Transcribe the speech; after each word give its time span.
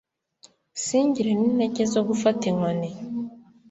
singire 0.83 1.31
n'intege 1.39 1.83
zo 1.93 2.01
gufata 2.09 2.43
inkoni 2.51 2.89